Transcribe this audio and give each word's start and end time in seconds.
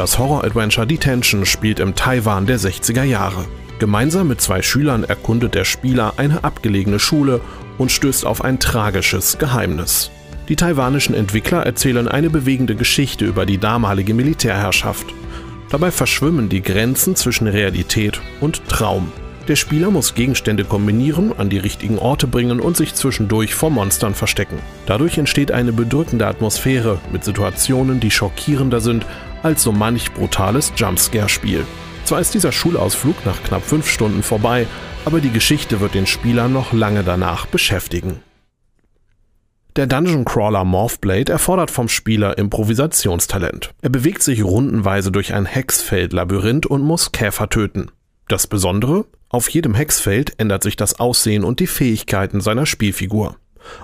Das 0.00 0.18
Horror-Adventure 0.18 0.86
Detention 0.86 1.44
spielt 1.44 1.78
im 1.78 1.94
Taiwan 1.94 2.46
der 2.46 2.58
60er 2.58 3.02
Jahre. 3.02 3.44
Gemeinsam 3.80 4.28
mit 4.28 4.40
zwei 4.40 4.62
Schülern 4.62 5.04
erkundet 5.04 5.54
der 5.54 5.66
Spieler 5.66 6.14
eine 6.16 6.42
abgelegene 6.42 6.98
Schule 6.98 7.42
und 7.76 7.92
stößt 7.92 8.24
auf 8.24 8.42
ein 8.42 8.58
tragisches 8.58 9.36
Geheimnis. 9.36 10.10
Die 10.48 10.56
taiwanischen 10.56 11.14
Entwickler 11.14 11.66
erzählen 11.66 12.08
eine 12.08 12.30
bewegende 12.30 12.76
Geschichte 12.76 13.26
über 13.26 13.44
die 13.44 13.58
damalige 13.58 14.14
Militärherrschaft. 14.14 15.04
Dabei 15.68 15.90
verschwimmen 15.90 16.48
die 16.48 16.62
Grenzen 16.62 17.14
zwischen 17.14 17.46
Realität 17.46 18.22
und 18.40 18.66
Traum. 18.70 19.12
Der 19.50 19.56
Spieler 19.56 19.90
muss 19.90 20.14
Gegenstände 20.14 20.62
kombinieren, 20.62 21.36
an 21.36 21.50
die 21.50 21.58
richtigen 21.58 21.98
Orte 21.98 22.28
bringen 22.28 22.60
und 22.60 22.76
sich 22.76 22.94
zwischendurch 22.94 23.52
vor 23.52 23.68
Monstern 23.68 24.14
verstecken. 24.14 24.60
Dadurch 24.86 25.18
entsteht 25.18 25.50
eine 25.50 25.72
bedrückende 25.72 26.28
Atmosphäre 26.28 27.00
mit 27.10 27.24
Situationen, 27.24 27.98
die 27.98 28.12
schockierender 28.12 28.80
sind 28.80 29.04
als 29.42 29.64
so 29.64 29.72
manch 29.72 30.12
brutales 30.12 30.72
Jumpscare-Spiel. 30.76 31.64
Zwar 32.04 32.20
ist 32.20 32.32
dieser 32.32 32.52
Schulausflug 32.52 33.26
nach 33.26 33.42
knapp 33.42 33.64
fünf 33.64 33.90
Stunden 33.90 34.22
vorbei, 34.22 34.68
aber 35.04 35.20
die 35.20 35.32
Geschichte 35.32 35.80
wird 35.80 35.94
den 35.94 36.06
Spieler 36.06 36.46
noch 36.46 36.72
lange 36.72 37.02
danach 37.02 37.46
beschäftigen. 37.46 38.20
Der 39.74 39.88
Dungeon 39.88 40.24
Crawler 40.24 40.64
Morphblade 40.64 41.32
erfordert 41.32 41.72
vom 41.72 41.88
Spieler 41.88 42.38
Improvisationstalent. 42.38 43.72
Er 43.82 43.90
bewegt 43.90 44.22
sich 44.22 44.44
rundenweise 44.44 45.10
durch 45.10 45.34
ein 45.34 45.46
Hexfeld-Labyrinth 45.46 46.66
und 46.66 46.82
muss 46.82 47.10
Käfer 47.10 47.48
töten. 47.48 47.90
Das 48.28 48.46
Besondere? 48.46 49.06
Auf 49.32 49.48
jedem 49.48 49.74
Hexfeld 49.74 50.32
ändert 50.38 50.64
sich 50.64 50.74
das 50.74 50.98
Aussehen 50.98 51.44
und 51.44 51.60
die 51.60 51.68
Fähigkeiten 51.68 52.40
seiner 52.40 52.66
Spielfigur. 52.66 53.36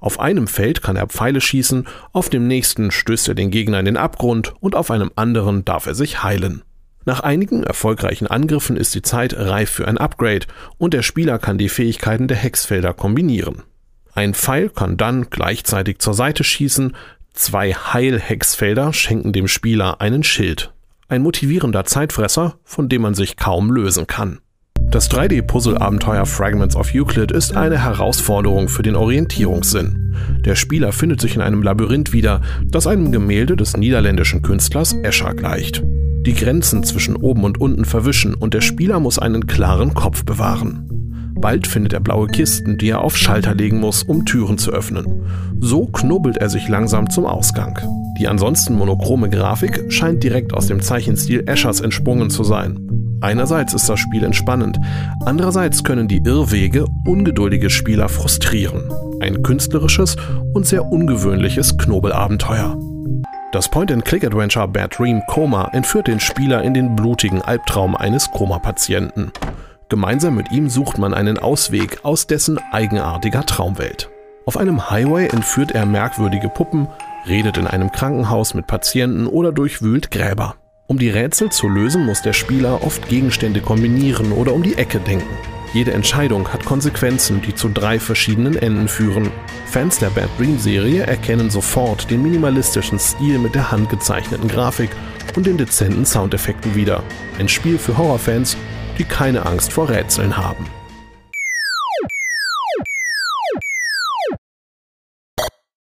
Auf 0.00 0.20
einem 0.20 0.46
Feld 0.46 0.82
kann 0.82 0.94
er 0.94 1.08
Pfeile 1.08 1.40
schießen, 1.40 1.88
auf 2.12 2.30
dem 2.30 2.46
nächsten 2.46 2.92
stößt 2.92 3.26
er 3.26 3.34
den 3.34 3.50
Gegner 3.50 3.80
in 3.80 3.86
den 3.86 3.96
Abgrund 3.96 4.54
und 4.60 4.76
auf 4.76 4.92
einem 4.92 5.10
anderen 5.16 5.64
darf 5.64 5.86
er 5.86 5.96
sich 5.96 6.22
heilen. 6.22 6.62
Nach 7.04 7.18
einigen 7.18 7.64
erfolgreichen 7.64 8.28
Angriffen 8.28 8.76
ist 8.76 8.94
die 8.94 9.02
Zeit 9.02 9.34
reif 9.34 9.68
für 9.68 9.88
ein 9.88 9.98
Upgrade 9.98 10.46
und 10.78 10.94
der 10.94 11.02
Spieler 11.02 11.40
kann 11.40 11.58
die 11.58 11.68
Fähigkeiten 11.68 12.28
der 12.28 12.36
Hexfelder 12.36 12.94
kombinieren. 12.94 13.62
Ein 14.14 14.34
Pfeil 14.34 14.68
kann 14.68 14.96
dann 14.96 15.28
gleichzeitig 15.28 15.98
zur 15.98 16.14
Seite 16.14 16.44
schießen, 16.44 16.94
zwei 17.34 17.72
Heilhexfelder 17.72 18.92
schenken 18.92 19.32
dem 19.32 19.48
Spieler 19.48 20.00
einen 20.00 20.22
Schild. 20.22 20.72
Ein 21.08 21.22
motivierender 21.22 21.84
Zeitfresser, 21.84 22.58
von 22.62 22.88
dem 22.88 23.02
man 23.02 23.14
sich 23.14 23.36
kaum 23.36 23.72
lösen 23.72 24.06
kann. 24.06 24.38
Das 24.92 25.10
3D-Puzzle-Abenteuer 25.10 26.26
Fragments 26.26 26.76
of 26.76 26.90
Euclid 26.94 27.32
ist 27.32 27.56
eine 27.56 27.82
Herausforderung 27.82 28.68
für 28.68 28.82
den 28.82 28.94
Orientierungssinn. 28.94 30.14
Der 30.44 30.54
Spieler 30.54 30.92
findet 30.92 31.18
sich 31.18 31.34
in 31.34 31.40
einem 31.40 31.62
Labyrinth 31.62 32.12
wieder, 32.12 32.42
das 32.66 32.86
einem 32.86 33.10
Gemälde 33.10 33.56
des 33.56 33.74
niederländischen 33.74 34.42
Künstlers 34.42 34.94
Escher 35.02 35.32
gleicht. 35.32 35.82
Die 36.26 36.34
Grenzen 36.34 36.84
zwischen 36.84 37.16
oben 37.16 37.44
und 37.44 37.58
unten 37.58 37.86
verwischen 37.86 38.34
und 38.34 38.52
der 38.52 38.60
Spieler 38.60 39.00
muss 39.00 39.18
einen 39.18 39.46
klaren 39.46 39.94
Kopf 39.94 40.26
bewahren. 40.26 40.86
Bald 41.40 41.66
findet 41.66 41.94
er 41.94 42.00
blaue 42.00 42.26
Kisten, 42.26 42.76
die 42.76 42.90
er 42.90 43.00
auf 43.00 43.16
Schalter 43.16 43.54
legen 43.54 43.80
muss, 43.80 44.02
um 44.02 44.26
Türen 44.26 44.58
zu 44.58 44.72
öffnen. 44.72 45.22
So 45.58 45.86
knubbelt 45.86 46.36
er 46.36 46.50
sich 46.50 46.68
langsam 46.68 47.08
zum 47.08 47.24
Ausgang. 47.24 47.78
Die 48.20 48.28
ansonsten 48.28 48.74
monochrome 48.74 49.30
Grafik 49.30 49.90
scheint 49.90 50.22
direkt 50.22 50.52
aus 50.52 50.66
dem 50.66 50.82
Zeichenstil 50.82 51.44
Eschers 51.46 51.80
entsprungen 51.80 52.28
zu 52.28 52.44
sein. 52.44 52.92
Einerseits 53.22 53.72
ist 53.72 53.88
das 53.88 54.00
Spiel 54.00 54.24
entspannend, 54.24 54.80
andererseits 55.24 55.84
können 55.84 56.08
die 56.08 56.22
Irrwege 56.24 56.86
ungeduldige 57.06 57.70
Spieler 57.70 58.08
frustrieren. 58.08 58.92
Ein 59.20 59.44
künstlerisches 59.44 60.16
und 60.52 60.66
sehr 60.66 60.84
ungewöhnliches 60.84 61.78
Knobelabenteuer. 61.78 62.76
Das 63.52 63.68
Point-and-Click-Adventure 63.68 64.66
Bad 64.66 64.98
Dream 64.98 65.22
Coma 65.28 65.68
entführt 65.72 66.08
den 66.08 66.18
Spieler 66.18 66.62
in 66.62 66.74
den 66.74 66.96
blutigen 66.96 67.42
Albtraum 67.42 67.94
eines 67.94 68.30
Koma-Patienten. 68.30 69.30
Gemeinsam 69.88 70.34
mit 70.34 70.50
ihm 70.50 70.68
sucht 70.68 70.98
man 70.98 71.14
einen 71.14 71.38
Ausweg 71.38 72.00
aus 72.02 72.26
dessen 72.26 72.58
eigenartiger 72.72 73.46
Traumwelt. 73.46 74.10
Auf 74.46 74.56
einem 74.56 74.90
Highway 74.90 75.28
entführt 75.28 75.70
er 75.70 75.86
merkwürdige 75.86 76.48
Puppen, 76.48 76.88
redet 77.28 77.56
in 77.56 77.68
einem 77.68 77.92
Krankenhaus 77.92 78.54
mit 78.54 78.66
Patienten 78.66 79.26
oder 79.26 79.52
durchwühlt 79.52 80.10
Gräber. 80.10 80.56
Um 80.86 80.98
die 80.98 81.10
Rätsel 81.10 81.50
zu 81.50 81.68
lösen, 81.68 82.04
muss 82.04 82.22
der 82.22 82.32
Spieler 82.32 82.82
oft 82.82 83.08
Gegenstände 83.08 83.60
kombinieren 83.60 84.32
oder 84.32 84.52
um 84.52 84.62
die 84.62 84.76
Ecke 84.76 84.98
denken. 84.98 85.36
Jede 85.72 85.92
Entscheidung 85.92 86.52
hat 86.52 86.66
Konsequenzen, 86.66 87.40
die 87.40 87.54
zu 87.54 87.70
drei 87.70 87.98
verschiedenen 87.98 88.56
Enden 88.56 88.88
führen. 88.88 89.30
Fans 89.64 89.98
der 89.98 90.10
Bad 90.10 90.28
Dream 90.38 90.58
Serie 90.58 91.04
erkennen 91.04 91.48
sofort 91.48 92.10
den 92.10 92.22
minimalistischen 92.22 92.98
Stil 92.98 93.38
mit 93.38 93.54
der 93.54 93.70
handgezeichneten 93.70 94.48
Grafik 94.48 94.90
und 95.34 95.46
den 95.46 95.56
dezenten 95.56 96.04
Soundeffekten 96.04 96.74
wieder. 96.74 97.02
Ein 97.38 97.48
Spiel 97.48 97.78
für 97.78 97.96
Horrorfans, 97.96 98.56
die 98.98 99.04
keine 99.04 99.46
Angst 99.46 99.72
vor 99.72 99.88
Rätseln 99.88 100.36
haben. 100.36 100.66